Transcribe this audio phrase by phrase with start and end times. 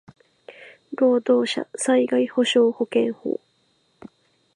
[0.97, 3.39] 労働者災害補償保険法